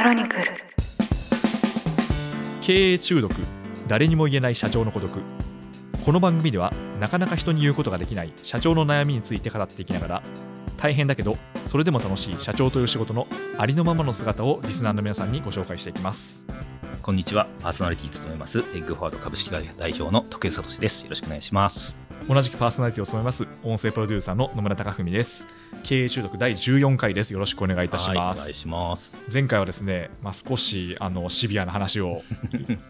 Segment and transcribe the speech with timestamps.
[0.00, 0.44] クロニクル
[2.62, 3.34] 経営中毒
[3.86, 5.20] 誰にも言えない社長の孤独
[6.06, 10.22] この番組ではなかなか人に言うことができない社長の悩みについて語っていきながら
[10.78, 11.36] 大変だけど
[11.66, 13.26] それでも楽しい社長という仕事の
[13.58, 16.46] ありのままの姿をリスナーの皆さんにご紹介していきます
[17.02, 17.46] こんにちは。
[17.60, 21.04] パーソナリティ務めます、エッグフォワード株式会社代表の徳江聡です。
[21.04, 22.09] よろしくお願いします。
[22.28, 25.48] 同じくパーソナリティを務めます音声プロデューサーの野村貴文です。
[25.82, 27.32] 経営中毒第14回です。
[27.32, 29.18] よろしくお願いいたしはい、おます、願いします。
[29.32, 32.20] 前回はですね、まあ、少しあのシビアな話を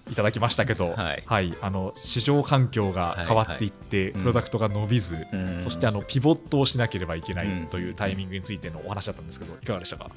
[0.09, 1.55] い いただきましたけど、はい。
[1.62, 5.62] あの市場環境が変わっていって、はいプロダクトが伸びず、うん。
[5.62, 7.65] そしてあのピボットをしなければいけなうん。
[7.65, 10.11] いというタイミングについてのお話だったんですけど、いかがでしたか、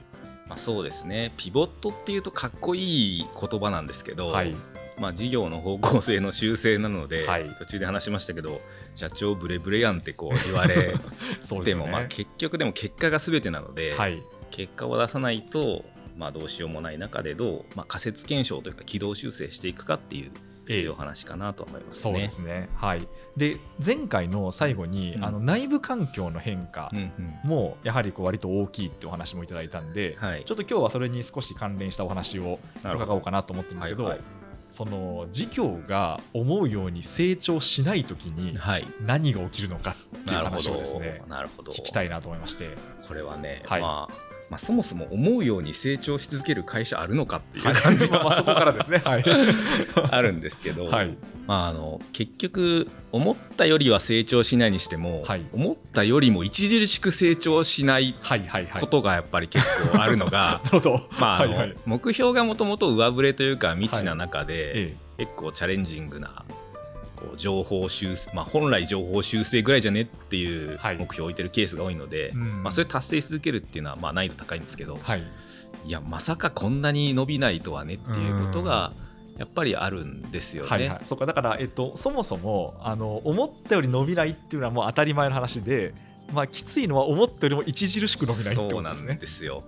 [0.48, 1.32] まあ、そうですね。
[1.38, 4.56] ピボットっていうとかっこいい言葉なんですけど、はい、
[4.98, 8.62] まあ事業の方向性の修正なので、はい途中で話しましたけど、
[8.96, 10.96] 社長ブレブレやんってこう言われ
[11.42, 11.82] そうでね。
[11.82, 14.22] ても、まあ結局でも結果が全てなので、はい、
[14.52, 15.84] 結果を出さないと、
[16.18, 20.32] まあどうしようもない中でどう、まあ、仮説検証というか軌道修正していくかっていう、
[20.68, 22.14] ええそういうお話かなと思いますね。
[22.14, 22.70] そうですね。
[22.76, 23.06] はい。
[23.36, 34.22] で、前回の最後に、うんあの内部環境の変化うんうんもやはりこう割と大きいってお話もいただいたんで、はいちょっと今日はそれに少し関連したお話を伺おうかなと思ってるんですけど、はいはい
[34.74, 38.86] その事業が思うように成長しないときにはい。
[39.06, 41.72] 何が起きるのかっていう話をどですねなるほど。
[41.72, 42.70] 聞きたいなと思いまして。
[43.08, 43.82] これはね、はい。
[43.82, 47.76] まあまあ、そもそも思うように成長し続ける会社あるのかっていうはい。
[47.76, 49.02] 感じはまあそこからですね。
[49.06, 49.24] はい、
[50.12, 51.16] あるんですけど、はい。
[51.48, 55.46] まあ、あの結局思ったよりは成長しないにしても、はい。
[55.54, 58.82] 思ったよりも著しく成長しないはいはいはい。
[58.82, 60.62] ことがやっぱり結構あるのが
[61.86, 64.96] 目標がもともと上振れというか未知な中で、え。
[65.18, 66.44] 結構チャレンジングな
[67.24, 70.98] こう情報修正、まあ、本来情報修正ぐらいじゃねっていうはい。
[70.98, 72.64] 目標を置いてるケースが多いので、うん。
[72.64, 75.24] まあ、それ達成し続けるっていうのはまあ難易度高いんですけど、えはい。
[75.86, 78.94] いやまさかこんなに伸びないとはねっていうことが
[79.38, 80.70] やっぱりあるんですよね。
[80.70, 85.94] はいはい、そうかだから、えっと、そもそもあの思ったより伸びないっていうのはもう当たり前の話で、
[86.32, 89.18] まあ、きついのは思ったよりも著しく伸びないってこそうなんとですね。
[89.20, 89.64] ですよ。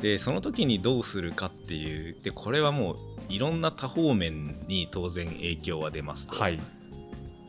[0.00, 2.96] でその時にどうするかっていうでこれはもう
[3.28, 6.60] いろんな多方面に当然影響は出ますと、はい、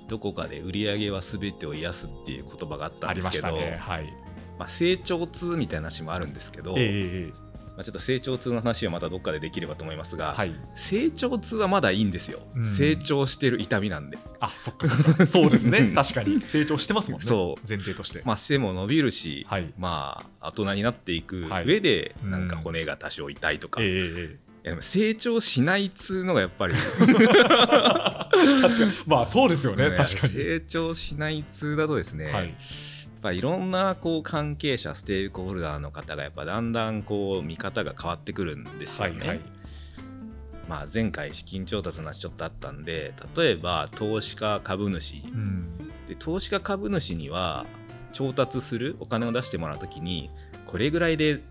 [0.10, 3.78] どこかで売り上げは全てを癒すっていう言葉があったんでけど、ますしたね。
[3.80, 4.06] はい、
[4.58, 7.50] まあ、成長痛みたいな話もあるんですけど、ええええ。
[7.78, 12.66] まあ、ちょっと成長痛の話はまたどっかでできればと思いますが、はい、成長痛はまだいいんですよ、うん。
[12.66, 15.26] 成長してる痛みなんで、あそっかそっか。
[15.28, 15.78] そうですね。
[15.78, 16.42] うん確かに。
[16.46, 17.26] 成長してますもんね。
[17.26, 17.68] そう。
[17.68, 19.72] 前提として、まあ、背も伸びるし、はい。
[19.78, 21.66] まあ大人になっていくはい。
[21.66, 22.32] 上で、うん。
[22.32, 24.40] なんか骨が多少痛いとか、ええいえ。
[24.64, 26.78] やでも成長しないっつうのがやっぱりえ
[28.62, 28.92] 確かに。
[29.08, 32.56] まあそうですよねね確かに、成長しないっつうだとですね、はい、やっ
[33.22, 39.20] ぱいろんなこう関係者ステークホルダーの方がやっぱだんだんこう見方が変わってくるんですよね。
[39.20, 39.40] はいはい。
[40.70, 45.24] まあ、前回資金調達の話ちょっとあったんで例えば投資家株主。
[45.26, 45.78] うん。
[46.08, 47.66] で投資家株主には
[48.14, 50.30] 調達するお金を出してもらうときに
[50.66, 51.42] これぐらいで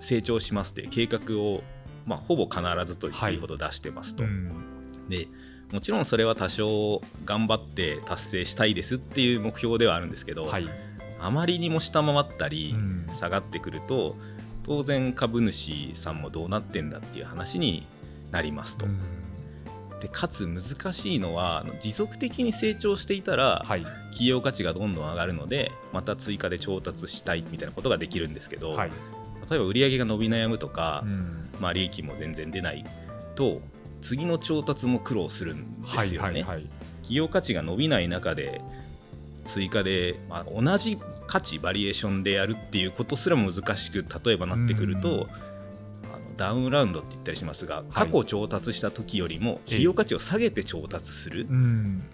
[0.00, 1.62] 成長しますっていう計画を、
[2.04, 3.38] まあ、ほぼ必ずといい。
[3.38, 4.24] ほど出してますと。
[4.24, 4.50] うん。
[5.08, 5.28] で
[5.74, 10.68] もちろんそれは多少頑張って達成したいですっていう目標ではあるんですけど、はい。
[11.18, 13.08] あまりにも下回ったりうん。
[13.12, 14.14] 下がってくると
[14.62, 17.84] 当然株主さんもどうなってんだっていう話に
[18.30, 18.86] なりますと。
[18.86, 19.00] うん。
[19.98, 23.82] でかつ難しいのは持続的に成長していたらはい。
[24.10, 28.92] 企業価値がどんどん上がるのでまた追加で調達したいみたいなことができるんですけど、はい。
[29.50, 31.48] 例えば売上が伸び悩むとかう、ん。
[31.58, 32.86] まあ、利益も全然出ない
[33.34, 33.60] と
[34.04, 36.42] 次の調達も苦労するんではいすよね。
[36.42, 36.66] はいはい
[37.04, 38.62] 企業価値が伸びない中で
[39.44, 45.28] 追加で、まあ、同じ価値バリエーションでやるっていうことすらも難しく例えばなってくると、
[46.38, 51.58] ダウンラウンドって言ったりしますが過去調達した時よりも企業価値を下げて調達する、うんう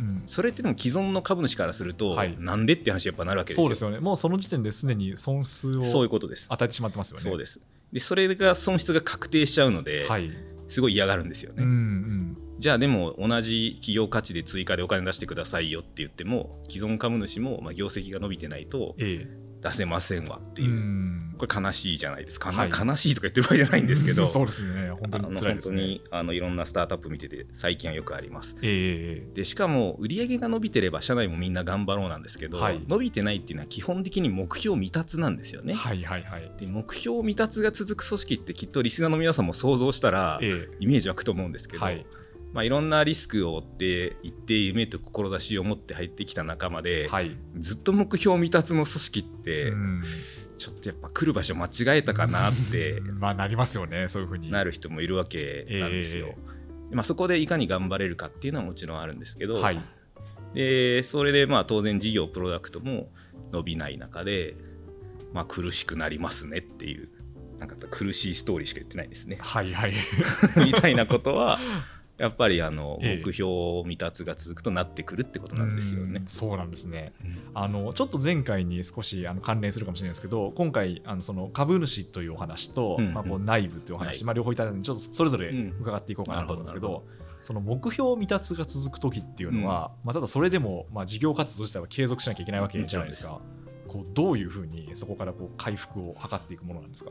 [0.03, 0.23] ん。
[0.27, 2.37] それってでも既存の株主からすると、はい。
[2.41, 3.65] なんでって話やっぱなるわけですよ。
[3.65, 4.01] そうですよね。
[4.01, 6.47] もうその時点ですでに損失をそういうことです。
[6.51, 7.23] 与えてしまってますよね。
[7.23, 7.61] そうです。
[7.93, 10.31] でそれが損失が確定しちゃうので、はい、
[10.71, 12.37] すごい嫌がるんですよね、うんうん。
[12.59, 21.35] じゃあでも同じ企業価値で追加でお金出してくださいよって言っても既存株主もまあ業績が伸びてないとええ出せませんわってういう、ん。
[21.39, 22.71] これ悲しいじゃないですか、はい。
[22.71, 24.25] 悲しいとか言ってる場合じゃないんですけど。
[24.27, 24.91] そうですね。
[24.91, 25.77] 本当に辛いですね。
[25.81, 28.57] 本当にあのいろんなスタートアップ見てて最近はよくあります。
[28.63, 29.35] ええ。
[29.35, 32.83] でしかも売上が伸びてれば社内もみんな頑張ろうなんですけど、はい。
[32.89, 36.51] 伸びてないっていうのは基本的に目標未達なんですよね、はいはいはい。
[36.59, 40.69] で目標未達が続く組織ってきっとリスナーの皆さんも想像したらえ。
[40.81, 42.07] イメージ湧くと思うんですけど、はい
[42.53, 47.37] まあ、いろんなリスクを負って一定夢と志を持って入ってきた仲間で、はい。
[47.57, 50.03] ずっと目標未達の組織って、うん。
[50.59, 54.51] ちょっとやっぱ来る場所間違えたかなって まあなりますよねそういうふうに。
[54.51, 56.35] なる人もいるわけなんですよ。
[56.93, 56.95] え。
[56.95, 59.81] まあ、そこでいかに頑張れるかっていうのはもちろんあるんですけど、はい。
[60.55, 63.13] でそれでまあ当然事業プロダクトも
[63.53, 64.57] 伸びない中で、
[65.33, 67.09] まあ、苦しくなりますねっていう
[67.59, 69.39] なんか苦しいストーリーしか言ってないですね。
[69.41, 69.93] はいはい。
[70.65, 71.59] みたいなことは
[72.21, 73.23] やっぱりあのええ。
[73.25, 73.51] 目標
[73.83, 76.21] 未達が続くとなってくるってことなんですよね。
[76.21, 76.27] うん。
[76.27, 77.15] そうなんですね。
[77.55, 83.15] あのちょっと前回に少しあの関連するかもしれないですけど今回あのその株主というお話と、うんうん。
[83.15, 84.25] まあ、こう内部というお話、はい。
[84.25, 85.77] まあ、両方いただいたのでちょっとそれぞれうん。
[85.81, 87.09] 伺っていこうかなと思うんですけど,、なるほ
[87.41, 93.41] その目標未達が続く時っていうのは、まあ、ただそれでも、まあ、事業活動自体は継続しなきゃいけないわけじゃないですか。
[93.91, 97.11] こうどういうふうにそこからこう回復を図っていくものなんですか？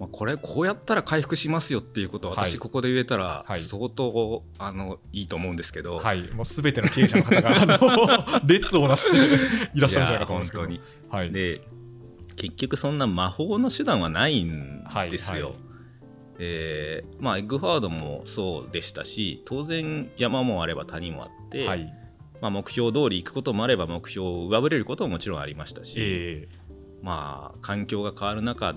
[0.00, 2.46] まあ、これこうやったら回復しますよっていうことをはい。
[2.46, 3.60] 私ここで言えたらはい。
[3.60, 9.16] 相当あのいいと思うんですけど、はい、もうすべての経営者の方があの 列をなして
[9.74, 10.62] いらっしゃるんじゃないかと思うんですけど。
[11.10, 11.60] はい、で
[12.36, 15.32] 結局そんな魔法の手段はないんですよ。
[15.34, 15.54] はいはい。
[16.38, 21.92] えーまあエッグファードもそうでしたし当然山もあれば谷もあって、はい、
[22.40, 26.48] まあ、目標通り行くこともあれば目標を上振れることももちろんありましたし、え
[27.02, 28.74] まあ環境が変わる中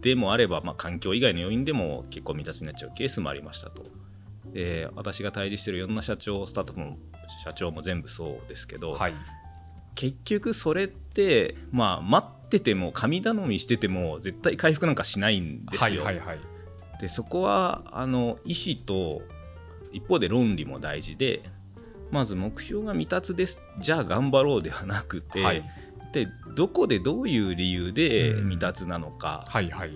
[0.00, 3.82] でもあれば、まあ、環境以外の要因でも結構未達になっちゃうケースもありましたと。
[4.52, 6.96] で私が対峙しているいろんな社長スタートアップの
[7.44, 9.14] 社長も全部そうですけど、ーはい、
[9.94, 16.04] 結局それってまあ待ってても神頼みしてても絶対回復なんかしないんですよ。
[16.04, 16.38] はいはいはい
[16.98, 19.22] でそこはあの意思と
[19.92, 21.42] 一方で論理も大事で
[22.10, 23.60] まず目標が未達です。
[23.80, 25.64] じゃあ頑張ろうではなくて、はい。
[26.12, 28.50] でどこでどういう理由でうん。
[28.50, 29.92] 未達なのか、はいはい。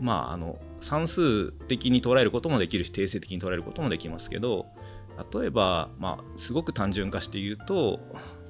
[0.00, 4.66] まああの算数的に捉えることもできるし定性的に捉えることもできますけど
[5.32, 8.00] 例えば、まあ、すごく単純化して言うと、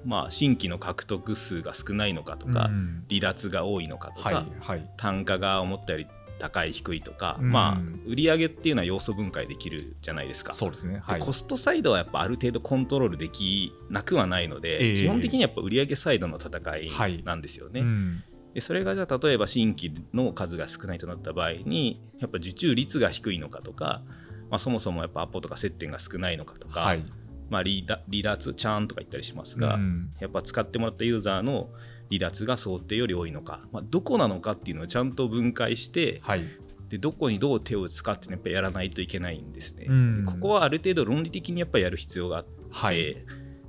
[0.04, 3.04] まあ、新規の獲得数が少ないのかとか、うん。
[3.08, 4.90] 離脱が多いのかとか、はいはい。
[4.96, 6.06] 単価が思ったより
[6.42, 7.52] 高い低いとか、うん。
[7.52, 10.52] まあ売上っていうのは要素分解できるじゃないですか。
[10.52, 11.00] そうですね。
[11.04, 11.20] はい。
[11.20, 15.02] でコストサイドはやっぱある程度コントロールできなくはないので、ええ。
[15.02, 17.80] 基本的にやっぱ売上サイドの戦はいいなんですよね。
[17.80, 18.24] うん
[18.54, 24.02] でそれがじゃあ例えば新規の数が少ないとなった場合にやっぱ受注率が低いのかとか、
[24.50, 27.02] まあ、そもそもやっぱアポとか接点が少ないのかとか、はい。
[27.48, 27.86] まあ、離
[28.22, 30.12] 脱チャーンとか言ったりしますが、うん。
[30.20, 31.70] やっぱ使ってもらったユーザーの
[32.12, 36.44] 離脱が想定より多いのか、まあ、どこなのかっていうのをちゃんと分解してはい。
[36.90, 39.86] でどこにどう手を打つかっていうのはやっぱやらないといけないんですね。
[39.88, 40.24] うん。
[40.26, 43.16] ここはある程度論理的にやっぱやる必要があって、はい。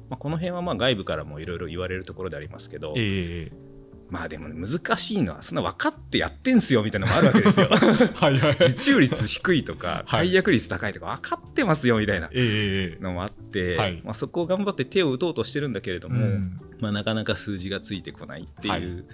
[0.09, 3.51] まあ、この辺はまあ外部からもいろいろ言われるところでありますけど、ええ。
[4.09, 7.69] まあでもね難しいのはそんな分かってやってんすよみたいなのもあるわけですよ。
[7.71, 8.51] はいはい。
[8.51, 10.27] 受注率低いとかはい。
[10.27, 13.01] 解約率高いとか分かってますよみたいなええ。
[13.01, 14.01] のもあって、はい。
[14.03, 18.81] まあ、そこを頑張って手を打とうとしてるんだけれども、うんまあ、なかなか数字がついてこないってはい。
[18.81, 19.05] いう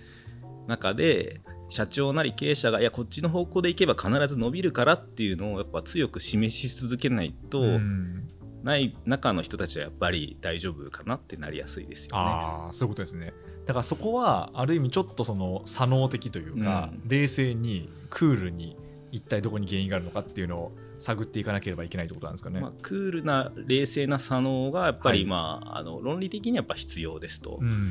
[0.68, 8.28] 中で、社長なり経営者がいやこっちの方向でいけば必ず伸びるからっていうのをやっぱ強く示し続けないと、うん。
[8.64, 12.24] ない中の人たちはやっぱり大丈夫かなってなりやすいですよね。
[12.24, 13.34] ああそういうことですね。
[13.66, 17.08] だからそこはある意味ちょっとその左脳的というか、うん。
[17.08, 18.76] 冷静にクールに
[19.12, 22.60] 一体どこに原因があるのかっていうのを探っていかなければいけないってことなんですかね。
[22.60, 25.28] まあ、クールな冷静な左脳がやっぱり、はい。
[25.28, 27.88] まあ、あの論理的にやっぱ必要ですと、うん。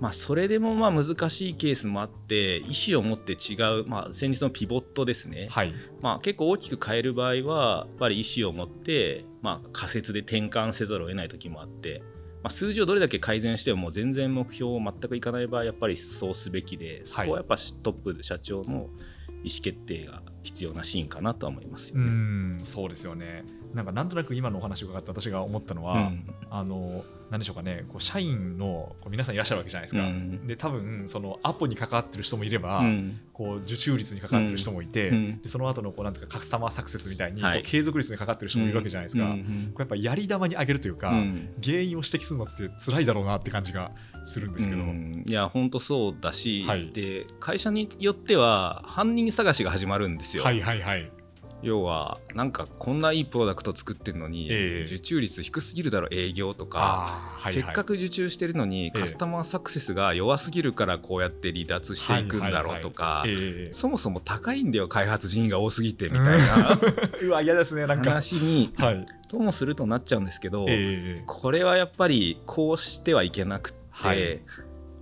[0.00, 5.74] まあ、それでもまあ難しいケースもあって意思を持って違う、まあ、先日のピボットですね、はい。
[6.00, 12.02] まあ、結構大きく変える場合はやっぱり意思を持って、まあ、仮説で転換せざるを得ない時もあって、
[12.42, 18.90] まあ、数字をどれだけ改善してももう全然目標を全くいかない場合やっぱりそうすべきでそこはやっぱトップ社長の
[19.42, 22.06] 意思決定が必要なシーンかなとは思いますようね。
[22.06, 30.46] んそうですよねなんかなんとなく今のお話を伺って私が思ったのは、うんあの何でしょうかねこう社員のこう皆さんいらっしゃるわけじゃないですか、うん。
[30.46, 33.20] で多分そのアポに関わってる人もいれば、うん。
[33.32, 35.42] こう受注率に関わってる人もいて、うん。
[35.42, 39.36] でその後のこうなんていうかカスタマーサクセスみたいに、継続率に関わってる人もいるわけじゃないですか、これ
[39.78, 41.54] やっぱやり玉に上げるというか、うん。
[41.62, 43.92] 原因を指摘するのって辛いだろうなって感じが
[44.24, 45.24] するんですけど、うん。
[45.26, 46.90] いや本当そうだし、はい。
[46.92, 50.42] で会社によっては犯人探しが始まるんですよ。
[50.42, 51.10] はいはいはい
[51.62, 54.84] 要はなんかこんないいプロダクト作ってるのに、ええ。
[54.84, 63.24] 受注率低すぎるだろ営業とか、せっかく受注してるのにえカスタマーサクセスが弱すぎるからこうやって離脱していくんだろうとか、
[63.72, 66.78] そもそも高いんだよ開発人員が多すぎてみたいな
[67.22, 68.10] う わ嫌ですねなんか。
[68.10, 69.06] 話にはい。
[69.28, 71.22] ともするとなっちゃうんですけど、ええ。
[71.26, 74.40] これはやっぱりこうしてはいけなくって、はい。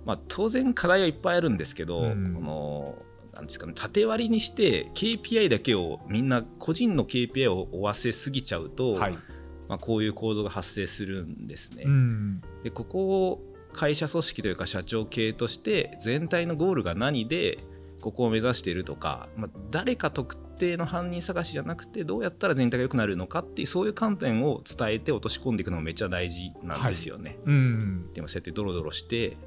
[0.05, 2.33] まあ、当然課題はいっぱいあるんですけど、うん。
[2.33, 2.95] この
[3.37, 3.73] なんですかね。
[3.75, 9.17] 縦割りにして KPI だけをみんな個人の KPI を追わせすぎちゃうと、はい。
[9.67, 11.83] まあ、こういう構造が発生するんですね。
[11.85, 12.41] うん。
[12.63, 17.59] でここを会社組織というか社長系として全体のゴールが何で
[18.01, 27.37] ここを目指しているとか、まあ、誰か特定の犯人探しじゃなくてどうやったら全体が良くなるのかっていうそういう観点を伝えて落とし込んでいくのもめっちゃ大事なんですよね。
[27.43, 28.13] うん。
[28.13, 29.37] でもそうやってドロドロして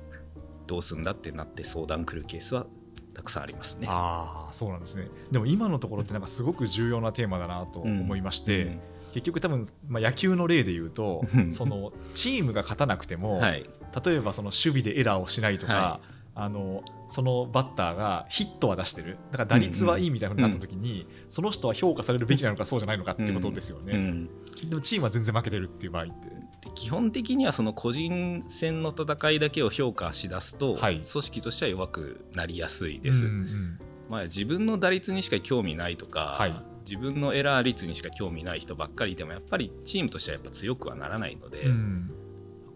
[0.67, 2.67] どうすんだってなって相談来るケースは
[3.15, 3.87] たくさんありますね。
[3.89, 5.09] ああそうなんですね。
[5.31, 8.81] でも今のところってなんかすごく重要なテーマだなと思いまして、うん。
[9.13, 13.69] 結局多分、まあ、野球の例で言うとうん そのチームが勝たなくても、はい、
[14.05, 16.01] 例えばその守備でエラーをしないとか、は
[16.35, 19.19] あのそのバッターがヒットは出してる。
[19.31, 24.31] だから打率はいいみたいなになった時に、その人は評価されるべきなのかそうじゃないのかってことですよね、うん。
[24.69, 26.29] でもチームは全然負けてるっていう場合って。
[26.29, 31.01] で基本的にはその個人戦の戦いだけを評価しだすと、はい。
[31.01, 33.25] 組織としては弱くなりやすいです。
[33.25, 33.79] うんうん。
[34.09, 36.55] まあ、自分の打率にしか興味ないとか、はい。
[36.89, 42.11] 自分のエラー率にしか興味ない人ばっかりいてもやっぱりチームとしてはやっぱ強くはならないので、うん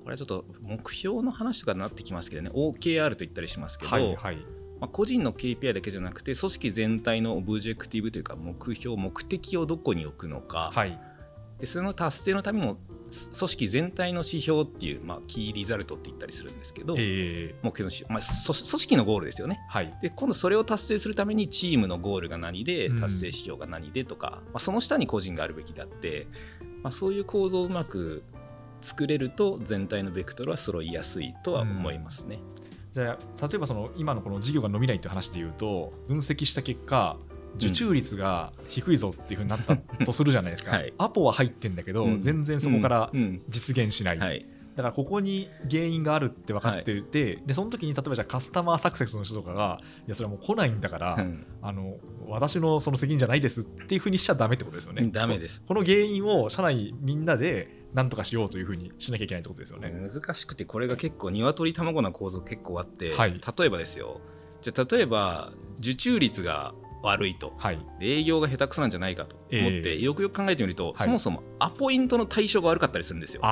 [0.05, 2.51] これはちょっと目標の話とかになってきますけどね。
[2.51, 4.37] OKR と言ったりしますけど、はいはい。
[4.81, 11.01] まあ、個人の KPI だけじゃなくて組織全体の objective というか目標目的をどこに置くのか、はい。
[11.59, 12.77] でその達成のための
[13.11, 19.61] す組織全体の指標っていう、まあ、 key result って言ったりするんですけど、えー目標のし、まあ、組組織のゴールですよね。
[19.71, 19.95] はい。
[20.03, 23.01] で今度それを達成するためにチームのゴールが何でうん。
[23.01, 26.27] 達成指標が何でとか、まあ、その下に個人があるべきであって、
[26.83, 28.23] まあ、そういう構造をうまく
[28.85, 32.39] 作れると全体のベクトルは揃いやすいとは思いますね。
[32.93, 37.17] じゃあ例えばその今のこの事業が伸びないっていう話で言うと分析した結果
[37.57, 40.93] 受注率が低いぞっていうふうになったとするじゃないですか、はい。
[40.99, 42.21] アポは入ってんだけど、うん。
[42.21, 43.41] 全然そこからうん。
[43.49, 51.47] 実現しない、うんはいだからここに原因があるって分かってて、でその時に例えばじゃあカスタマーサクセスの人とかがいやそれはもう来ないんだから、うん。
[51.63, 55.09] あの私のその責任じゃないですっていうふうにしちゃダメってことですよね。
[55.13, 55.63] ダメです。
[55.67, 59.91] この原因を社内みんなで何とかしようというふうにしなきゃいけないってことですよね。
[59.91, 63.41] 難しくてこれが結構鶏卵な構造結構あって、はい。
[63.59, 64.21] 例えばですよ。
[64.61, 67.53] じゃあ例えば受注率が悪いと。
[67.59, 70.01] はい、で営業が下手くそなんじゃないかと思って、ええ。
[70.01, 71.07] よくよく考えてみると、はい。
[71.07, 73.43] そもそもアポイントの対象が悪かったりするんですよ。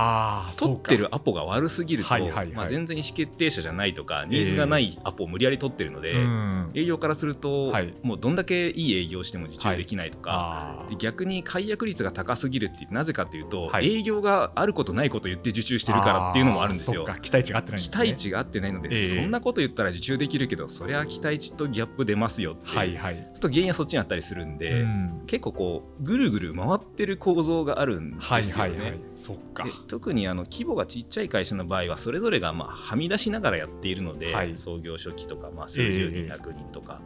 [0.59, 2.47] 取ってるアポが悪すぎると、はいはいはい。
[2.49, 6.71] まあ、全然意思決定者じゃないとかニーズがないアポを無理やり取ってるので、うん。
[6.75, 7.95] 営業からすると、はい。
[8.03, 13.95] もうどんだけいい営業しても受注できないとか、あで逆に解約率が高すぎるってなぜかというと、はい。
[13.95, 17.05] 営業があることないこと言って受注してるからっていうのもあるんですよ。
[17.23, 18.05] 期待値が合ってないんですね。
[18.05, 19.09] 期待値が合ってないので、ええ。
[19.09, 23.17] そんなこと言ったら受注できるけどそりゃ期待値とギャップ出ますよってはいはい。
[23.17, 25.23] ちょっと原因はそっちにあったりするんで、うん。
[25.27, 28.71] 結構こうぐるぐる回ってる構造があるんはいですよね。
[28.71, 29.01] はいはい。
[29.13, 29.71] そっかで。
[29.89, 37.01] 特にあの規模がちっちゃい会社の場合はそれぞれがまあはみ出しながらやっているので、はい創業初期とかまあ数十人ええ100人とか、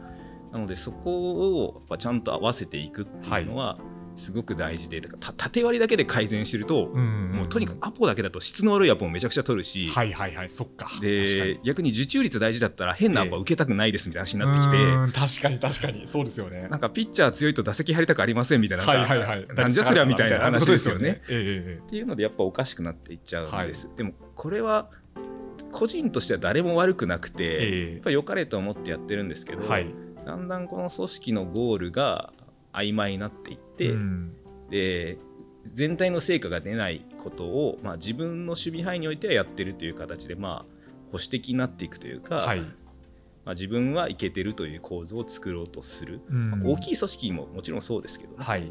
[0.51, 3.77] なのでそこをやっぱちゃんと合わせていくっていうのは
[4.17, 10.49] すごく大事で、だか縦割りだけで改善してると、うんもうとにかくアポだけだと質の悪いアポもめちゃくちゃ取るし、はいはいはい。
[10.49, 10.89] そっか。
[10.99, 11.59] でに。
[11.63, 15.11] 逆に受注率大事だったら変なアポは受けたくないですみたいな話になってきて、うん。
[15.11, 16.07] 確かに確かに。
[16.07, 16.67] そうですよね。
[16.69, 19.47] なんかピッチャー強いと打席入りたくありませんみたいな、はいはいはい。
[19.55, 21.21] なんじゃそりゃみたいな話ですよね。
[21.29, 24.89] ええっていうのでやっぱおかしくなっていっちゃうんです、でもこれは
[25.71, 27.93] 個人としては誰も悪くなくて、ええ。
[27.93, 29.87] やっぱ良かれと思ってやってるんですけど、はい。
[30.25, 32.33] だんだんこの組織のゴールが
[32.73, 34.35] 曖昧になっていって、うん。
[34.69, 35.17] で
[35.65, 40.75] 全体の成果が出ないことを、まあ、自分の守備範囲においてはやってるという形で、まあ、
[41.11, 42.61] 保守的になっていくというか、はい。
[42.61, 42.67] ま
[43.47, 46.61] あ、自分はいけてるという構造を作ろうとする、うん。
[46.65, 48.61] 大きい組織ももちろんそうですけどね、はい。
[48.61, 48.67] で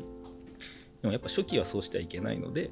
[1.05, 2.71] もやっぱ初期はそうしてはいけないので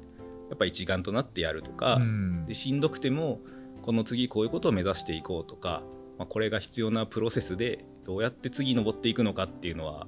[0.49, 2.45] やっぱ一丸となってやるとか、うん。
[2.45, 3.41] でしんどくても
[3.81, 5.83] この次こういうことを目指していこうとか、
[6.17, 10.07] まあ、これが必要なプロセスでどうやって次登っていくのかっていうのは、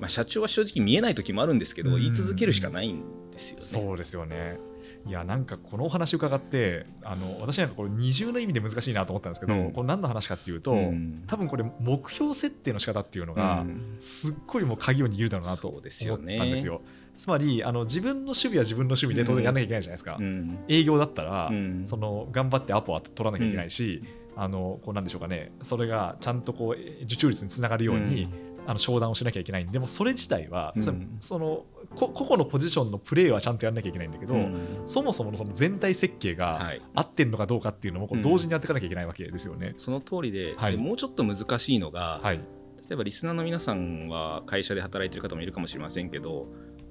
[0.00, 2.00] まあ、社長は正直見えない時もあるんですけど、うん。
[2.00, 3.62] 言い続けるしかないんですよね。
[3.62, 4.58] そうですよね。
[5.06, 9.72] いやなんかこのお話伺ってあの私なんかこれ二重の意味で難しいなと思ったんですけど、うん。
[9.72, 11.22] これ何の話かっていうと、うん。
[11.26, 13.96] 多分これ目標設定の仕方っていうのが、うん。
[14.00, 16.18] すっごいもう鍵を握るだろうなと思ったんですよ。
[16.56, 16.82] すよ。
[17.14, 20.16] つまりあの自分の守備は自分の守備で当然やらなきゃいけないじゃないですか。
[20.18, 20.58] うん。
[20.68, 21.84] 営業だったら、うん。
[21.86, 24.02] その頑張ってアポは取らなきゃいけないし、
[24.34, 25.52] あのこうなんでしょうかね。
[25.62, 28.28] それがちゃんとこう受注率につながるように、
[28.66, 30.82] あの商談をしなきゃいけないんででもそれ自体は、うん。
[30.82, 34.82] そそのこ個々のポジションのプレーはちゃんとやらなきゃいけないんだけど、うん。
[34.86, 36.82] そもそものその全体設計がはい。
[36.94, 39.74] 合ってるのかどうかっていうのも同時にやっていかなきゃいけないわけですよね。
[39.78, 40.72] その通りで,、はい。
[40.72, 46.46] でもうちょっと難しいのが、はい、例えばリスナーの皆さんは会社で働いてる方もいるかもしれませんけど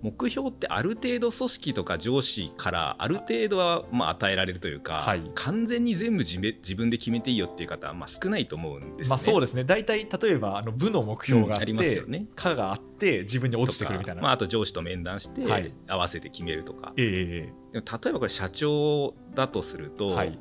[0.06, 5.32] 目標ってある程度組織とか上司からある程度はまあ与えられるというか、はい。
[5.34, 9.10] 完全に全部自め自分で決めていいよっていう方はまあ少ないと思うんですね。
[9.10, 9.64] まあそうですね。
[9.64, 12.28] 大体例えばあの部の目標があって、うんますよね。
[12.36, 15.74] 課があって自分に落ちてくるみたいな、まあ、あと上司と面談してはい。
[15.88, 20.40] 合わせて決めるとか、えでも例えばこれ社長だとすると、えはい。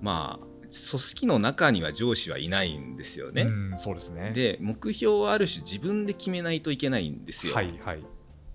[0.00, 3.42] まあ組織の中には上司はいないんですよね。
[3.42, 4.30] うんそうですね。
[4.32, 7.54] で目標はある種自分で決めないといけないんですよ。
[7.54, 8.02] はいはい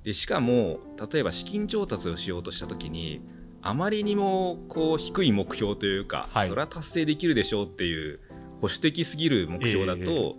[0.06, 0.80] でしかも
[1.12, 3.22] 例えば資金調達をしようとした時に
[3.64, 6.48] あまりにもこう低い目標というか、はい。
[6.48, 8.20] それは達成できるでしょうっていう
[8.62, 10.36] 保守的すぎる目標だと、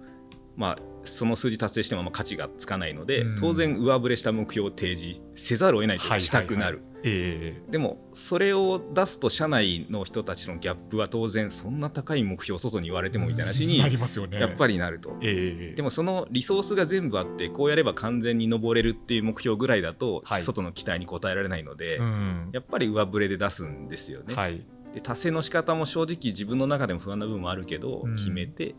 [0.55, 3.37] まあ、その数字達成しても価値がつかないので、うん。
[3.37, 6.83] 当然上振れした目標を提示せざるを得ないとしたくなる。
[7.09, 13.79] えでもそれを出すと社内の人たちのギャップは当然そんな高い目標を外に言われてもみたいな話に
[14.33, 15.17] やっぱりなると。
[15.23, 15.75] ええ。
[15.77, 20.43] でもそのリソースが全部あってこうやれば完全に登れるっていう目標ぐらいだと、はい。
[20.43, 22.51] 外の期待に応えられないので、うん。
[22.53, 24.35] やっぱり上振れで出すんですよね。
[24.35, 24.61] はい。
[24.93, 28.17] で達成の仕方も正直自分の中でも不安な部分もあるけど、うん。
[28.17, 28.75] 決めて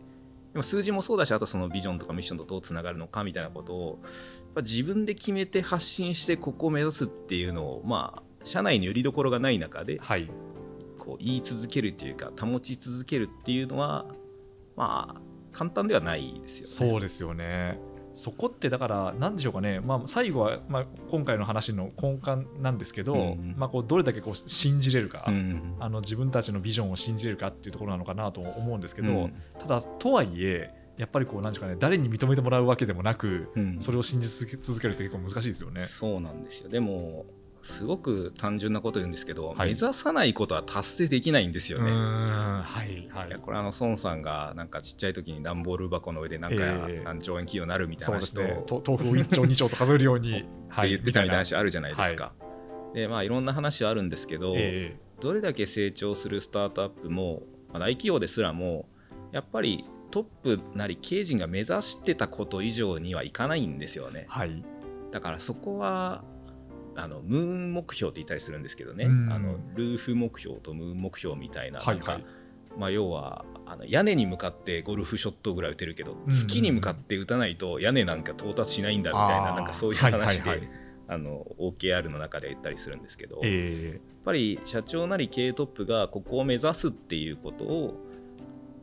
[0.57, 3.99] でも数字もそうだしあとそのビジョンとかミッションとどうつながるのかみたいなことを
[4.55, 10.27] 自分で決めて発信してここを目指すっていうのをまあ社内によりどころがない中ではい
[10.97, 14.07] こう言い続けるっていうか保ち続けるっていうのは
[14.75, 15.21] まあ
[15.51, 16.91] 簡単ではないですよね。
[16.93, 17.79] そうですよね
[18.17, 23.53] そこってだから何でしょうかね、まあ、最後は、まあ、今回の話の根幹なんですけど、うん。
[23.55, 25.75] まあ、こうどれだけこう信じれるか、うん。
[25.79, 29.33] あの自分たちのビジョンを信じれるかっていうところなのかなと思うんですけど、うん。
[29.59, 31.77] ただとはいえやっぱりこうなんでしょうかね。
[31.79, 33.77] 誰に認めてもらうわけでもなく、うん。
[33.79, 35.83] それを信じ続け続けるって結構難しいですよね。
[35.83, 36.69] そうなんですよ。
[36.69, 37.27] でも
[37.61, 39.73] すごく単純なこと言うんですけど、はい。
[39.73, 41.91] 目指さないことは達成できないんですよね。
[41.91, 42.61] ん。
[42.61, 43.27] はいはい。
[43.29, 47.01] いやこれあの孫さんがなんかちっちゃい時に段ボール箱の上でなんかええ。
[47.03, 48.63] 何兆円企業になるみたいな話と、ですね。
[48.65, 51.33] と豆腐を1丁2丁と数えるように って言ってたみたいな。
[51.33, 52.33] 話はあるじゃないですか。
[52.93, 58.87] でまあいろんな話はあるんですけど、えどれだけ成長するスタートアップも、まあ、大企業ですらも
[59.31, 64.21] やっぱりトップなり経営陣が目指してたこと以上にはいかないんですよね。
[64.21, 64.25] え。
[64.27, 64.63] はい。
[65.11, 66.23] だからそこは
[66.97, 69.31] あのムーン目標って言ったりするんですけどね、うん。
[69.31, 72.21] あのルーフ目標とムーン目標みたいななんか、はい。
[72.21, 72.31] はい
[72.77, 76.29] まあ、要はあの屋根に向かってゴルフショットぐらい打てるけど、うん。
[76.29, 80.69] 月に向かって打たないと屋根なんか到達しないんだみたいななんかそういう話で、
[81.07, 88.06] あの OKR の中で言ったりするんですけど、やっえぱり社長なり経営トップがここを目指すっていうことを、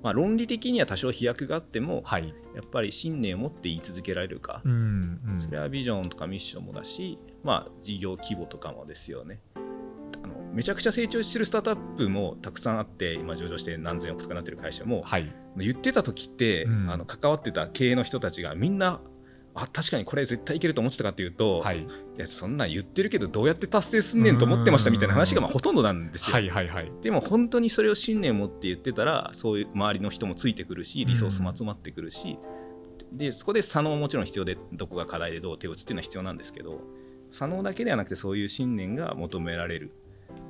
[0.05, 2.35] まあ、論理的には多少飛躍があってもえはい。
[2.55, 5.41] やっぱり信念を持って言い続けられるか、うんうん。
[5.41, 9.41] それはビジョンとかミッションもだし、まあ、事業規模とかもですよね。
[10.23, 15.35] あのめちゃくちゃ成長してるスタートアップもたくさんあって今上場して何千億とかなってる会社もはい。
[15.57, 16.91] 言ってた時って、うん。
[16.91, 19.01] あの関わってた経営の人たちがみんな
[19.57, 21.79] あ確かにこれ絶対いけると思ってたかっていうと、、はい。
[21.79, 21.87] い
[22.17, 26.35] やそんなん言ってるけどどうやって達成すんねんと思ってましたみたいな話がまあほとんどなんですよ。
[26.35, 26.93] はいはいはい。
[27.03, 32.39] でも本当にそれを信念を持って言ってたらそういう周りの人もついてくるしリソースも集まってくるし、
[33.13, 36.81] でそこで左脳ももちろん必要でどこが課題でどう手を打つっていうのは必要なんですけど
[37.31, 39.93] 左脳だけではなくてそういう信念が求められる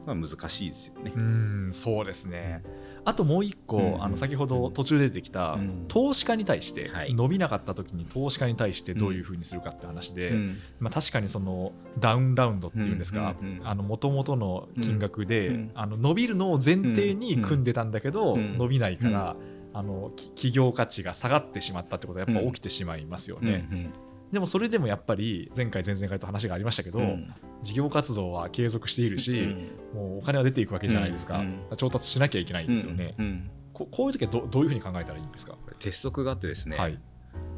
[0.07, 1.13] まあ難しいですよね。
[1.15, 1.19] う。
[1.19, 2.63] んそうですね
[3.05, 5.85] あともう一個、うんあの先ほど途中で出てきた、うん。
[5.89, 7.15] 投資家に対して、はい。
[7.15, 10.59] 伸びなかった時に投資家に対してどういうふうにするかって話で、うん。
[10.81, 15.71] まあ、確かにそのダウンラウンドっていうんですかうんうんうんもともとの金額で、うん。
[15.75, 18.59] あの伸びるのを前提に組んでたんだけど、うん。
[18.59, 19.37] 伸びないから、
[19.77, 23.93] あのき企業価値が下がってしまったってことはやっぱ起きてしまいますよね、うん
[24.33, 27.33] でもそれでもやっぱり前回前々回と話がありましたけど、うん。
[27.63, 30.01] 事業活動は継続しているし、うん。
[30.01, 31.77] もうお金は出ていくわけじゃないですか、うん。
[31.77, 33.25] 調達しなきゃいけないんですよね、うん。
[33.25, 33.51] うん。
[33.73, 36.99] ここういう時はどどういうふうに考えたらいいんですか、鉄則があってですね、はい、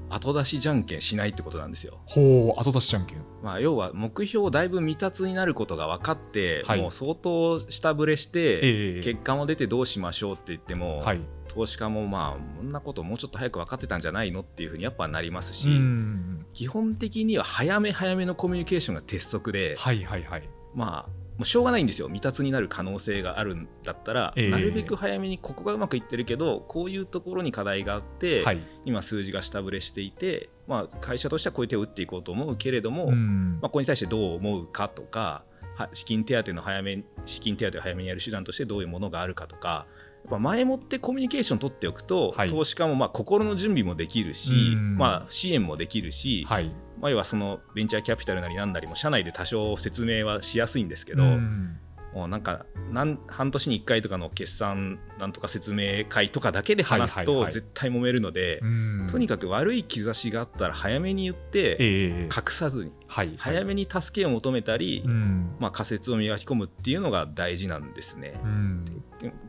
[0.09, 2.01] 後出しじゃんけんしないってことなんですよ。
[2.07, 3.19] ほう後出しじゃんけん。
[3.43, 6.81] まあ、要は目標だいぶ未達になることが分かって、はい。
[6.81, 8.61] もう相当下振れして、え
[8.99, 9.01] え。
[9.03, 11.21] 結果も出てどうしましょうって言っても、はい
[11.57, 16.47] 投資家もまあこんなこともうちょっと早く分かってたんじゃないのっていうふうにやっぱなりますし、うん。
[16.53, 20.49] 基本的には早め早めのコミュニケーションが鉄則で、はいはいはい。
[20.75, 22.09] まあもうしょうがないんですよ。
[22.09, 24.51] 未達になる可能性があるんだったら、ええ。
[24.51, 28.61] なるべく早めにここがうまくいってるけどこういうところに課題があって、はい。
[28.85, 33.59] 今数字が下振れしていて、まあ、会社としてはこういう手を打っていこうと思うけれども、うん。
[33.63, 35.45] まあ、ここに対してどう思うかとか
[35.77, 39.87] は資金手当の早め資金手当を早めにやる手段としてどういうものがあるかとか
[40.29, 42.51] ぱ前もってコミュニケーション取っておくと、はい。
[42.51, 44.97] 投資家もまあ心の準備もできるし、うん。
[44.97, 46.71] まあ、支援もできるし、はい。
[47.01, 51.79] まあ、要はそのベンチャーキャピタルなりなんなりも社内で多少説明はしやすいんですけど、うん。
[52.15, 59.07] もうなんかなん半年に1回とかの決算なんとか説明会とかだけで話すと絶対揉めるので、うん。
[59.11, 62.23] とにかく悪い兆しがあったら早めに言って、ええ。
[62.25, 68.41] 隠さずにはい早めに助けを求めたり、うんまあ、仮説を磨き込むっていうのが大事なんですね。
[68.43, 68.85] うん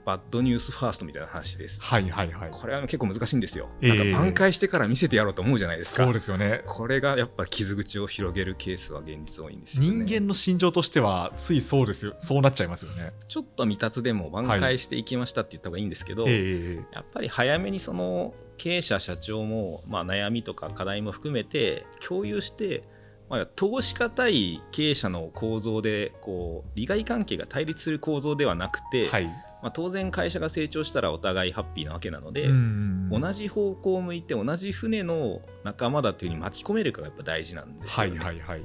[0.06, 1.82] バッドニュースファーストみたいな話です。
[1.84, 3.68] はいはいはいこれは結構難しいんですよ。
[3.82, 6.06] ええなんか挽回してから見せてやろうと思うじゃないですか。
[6.06, 10.06] そうですよねこれがやっぱ傷口を広げるケースは現実多いんですよ、ね。
[10.06, 22.84] 人間の心情としてはついそうですよそうなっちゃいますよねちょっと未達でも挽回していきましたって言った方がいいんですけど、ええやっぱり早めにその経営者社長も、まあ、悩みとか課題も含めて共有して、
[23.30, 29.26] まあ、投資家対経営者の構造でこう利害関係が対立する構造ではなくて、はい。
[29.60, 38.20] まあ、当然会社が成長したらお互いハッピーなわけなので、うん同じ方向を向いて同じ船の仲間だというふうに巻き込めるかがやっぱ大事なんですはいよね。
[38.20, 38.62] はいはい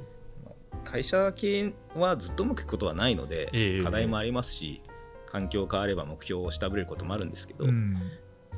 [0.83, 3.83] 会社系はずっと向くことはないので、ええ。
[3.83, 4.81] 課題もありますし
[5.27, 7.93] 環境変われば目標を下振れることもあるんですけど、うん。
[7.93, 7.99] ま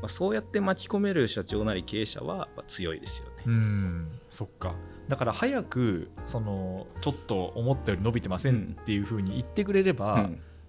[0.06, 3.44] あ、そうやって巻き込める社長なり経営者は強いですよね。
[3.46, 4.20] うん。
[4.28, 4.76] そっか
[5.08, 10.16] だから早くそのちょっと思ったより伸びてませんっていうふうに言ってくれれば、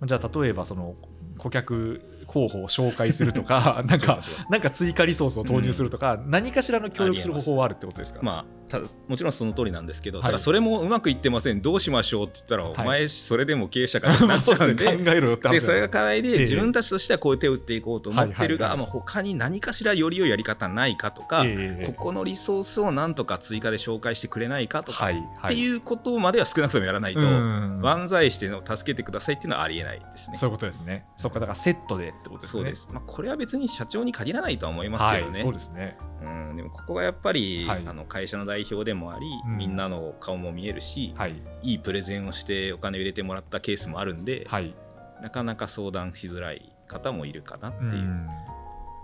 [0.00, 0.06] うん。
[0.06, 0.94] じゃあ例えばその
[1.38, 4.20] 顧客候補を紹介するとか なんか
[4.50, 10.26] なんか追加リソースを投入するとか、何かしらの協力する方法はあるってことですか、まあ、ただもちろんその通りなんですけど、はい。
[10.26, 11.62] ただそれもうまくいってません。
[11.62, 12.86] どうしましょうって言ったら、い。
[12.86, 14.84] お前それでも経営者かってなっちゃうんで。
[14.96, 16.38] でそれがか課題で、ええ。
[16.40, 18.92] 自分たちとしてはこういう手を打っていこうと思ってるが、はいはいはい。
[18.92, 25.54] まあ、他に何かしらより良いやり方ないかとか、ええここのリソースをなんとか追加で紹介してくれないかとか、はいっはい。
[25.54, 27.80] ていうことまでは少なくともやらないと、うん。
[27.80, 30.36] 万歳しての助けてくださいっていうのはありえないですね。
[30.36, 31.06] そういうことですね。
[31.16, 32.50] そっかだからセットでってことですね。
[32.52, 35.96] そうです、まあ、これは別に社長に限らないとは思いますけどね、はいそうですね。
[36.22, 37.86] うん、でもここがやっぱり、はい。
[37.86, 39.58] あの会社の代表でもあり、うん。
[39.58, 41.42] みんなの顔も見えるし、はい。
[41.62, 44.74] い、いプレゼンをしてお金を入れてもらったケースもあるんで、はい。
[45.22, 48.26] なかなか相談しづらい方もいるかなっていう、うん。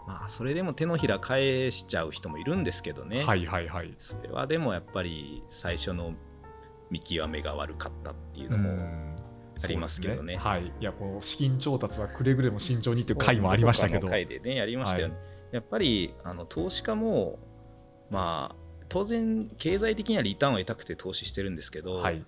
[0.07, 3.95] まあそれでも手のひら返しちゃう人もいるんですけどね、はいはいはい。
[3.99, 6.15] それはでもやっぱり最初の
[6.91, 9.17] 見極めが悪かったっていうのも、うん。
[9.63, 10.19] ありますけどね。
[10.19, 10.65] そうですはい。
[10.67, 14.09] いやこう資金調達はくれぐれも慎重にっていう回もありましたけど。
[14.09, 15.15] 回でねやりましたよね、
[15.53, 17.39] やっぱりあの投資家も
[18.11, 18.62] まあ
[18.93, 22.23] 当然経済的にはリターンを得たくて投資してるんですけど、はい。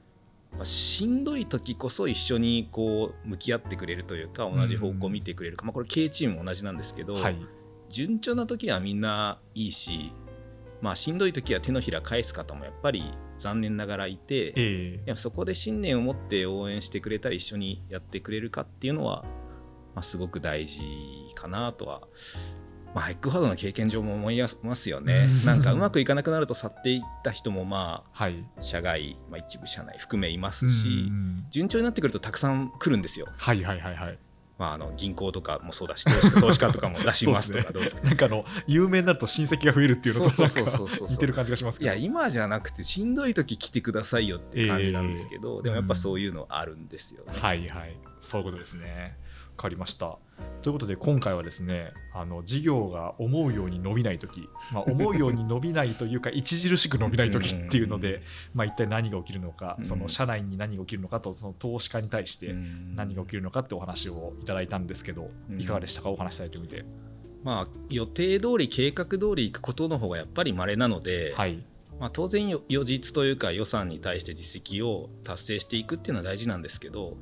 [0.52, 7.36] まあしんどい時こそ一緒にこう向き合ってくれるというか同じ方向を見てくれるか、まあ、これ経営チームも同じなんですけど、はい。
[7.90, 10.12] 順調な時はみんないいし、
[10.80, 13.04] まあ、しんどい時は手のひら返す方もやっぱり
[13.36, 15.02] 残念ながらいて、ええ。
[15.06, 19.22] いやそこで信念を持って応援してくれたり一緒にやってくれるかっていうのは、
[19.94, 20.80] まあ、すごく大事
[21.34, 22.08] かなとは、
[22.94, 25.26] まあ、エッグファードの経験上も思いますよね。
[25.40, 25.46] うん。
[25.46, 28.44] なんかうまくいかなくなると去っていった人もまはい。
[28.56, 34.18] あ社外、まあ、一部社内含めいますし、うん順調になってくるとたくさん来るんですよ、はいはいはいはい。
[34.56, 38.02] まあ、あの銀行とかもそうだし投資家 投資家とかも出しますとかどうですか。
[38.02, 40.44] なんかあの有名になると親戚が増えるっていうのと
[41.08, 41.90] 似てる感じがしますいけど。
[41.90, 47.32] や今じゃなくてしんどい時来てくださいよって感じなんですけど、ええでもやっぱそういうのあるんですよね。
[47.36, 47.96] はいはい。
[48.20, 49.18] そういうことですね
[49.68, 50.18] りました。
[50.62, 58.22] ということで今回はですねあの事業が思うように伸びない時、まあ、思うように伸びないというか 著しく伸びない時っていうので、
[58.54, 59.84] まあ、一体何が起きるのかうん。
[59.84, 62.54] その社内に何が起きるのかとその投資家に対して
[62.94, 65.60] 何が起きるのかってお話をいただいたんですけどうん。
[65.60, 66.10] いかがでしたか？
[66.10, 66.84] お話しされてみて。
[67.42, 71.62] まあ予定通り計画通り行くことの方がやっぱり稀なので、はい。
[72.00, 77.16] まあ、当然よ予実というか予算に対して実績を達成していくっていうのは大事なんですけど、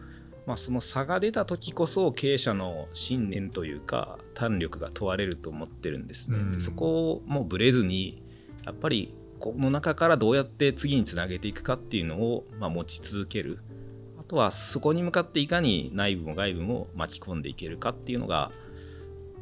[0.46, 6.38] まあ、その差が出た時こそ経営者の信念というか胆力が問われると思ってるんですね。
[6.38, 6.52] うん。
[6.52, 8.22] でそこをもうぶれずに
[8.64, 13.60] やっぱりこの中からどうやって次につなげていくかっていうのをまあ持ち続ける。
[14.18, 18.50] あとはそこに向かっていかに内部も外部も巻き込んでいけるかっていうのが、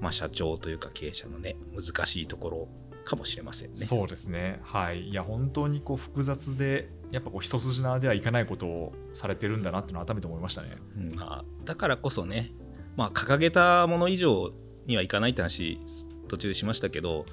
[0.01, 2.69] まあ、社長というか経営者のね難しいところ
[3.11, 3.77] かもしれませんね。
[3.77, 4.61] そうですね。
[4.62, 5.09] はい。
[5.09, 10.77] いや本当にこう複雑でやっぱこう一筋縄ではいかないことをされてるんだなっていうのを改めて思いましたね。
[10.96, 12.53] うんまあ、だからこそね、
[12.96, 14.53] まあ、掲げたもの以上
[14.87, 15.81] にはいかないって話
[16.29, 17.27] 途中でしましたけど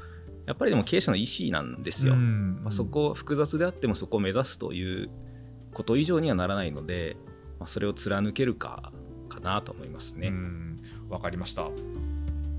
[0.46, 2.60] やっぱりでも経営者の意思なんですよ、うん。
[2.64, 5.10] まあ、そこ複雑であってもそこを目指すという
[5.74, 7.18] こと以上にはならないので、
[7.60, 8.92] まあ、それを貫けるか
[9.30, 10.82] かなと思いますね、うん。
[11.10, 11.68] わかりました。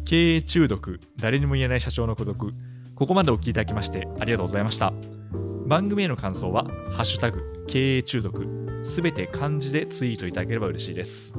[0.05, 2.55] 経営中毒誰にも言えない社長の孤独
[2.99, 4.93] ここまでお聞きいただきましてありがとうございました。
[5.69, 8.45] 番組への感想は「ハッシュタグ経営中毒」
[8.83, 11.33] すべて漢字でツイートいただければ嬉しいです。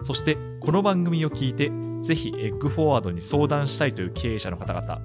[0.00, 5.02] そしてこの番組を聞いてぜひエッグフォワードに相談したいという経営者の方々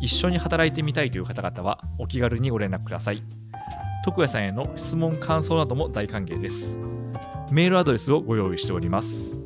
[0.00, 3.22] 一緒に働いてみたいという方々はお気軽にご連絡ください。
[4.06, 6.80] 徳谷さんへの質問感想なども大歓迎です。
[7.52, 9.38] メールアドレスをご用意しております。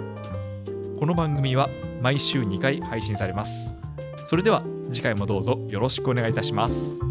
[1.00, 1.70] この番組は
[2.02, 3.76] 毎週2回配信されます。
[4.24, 7.06] それでは次回もどうぞよろしくお願いいたします。